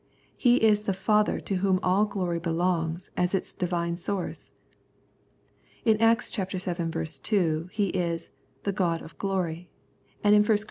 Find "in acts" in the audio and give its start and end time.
5.85-6.35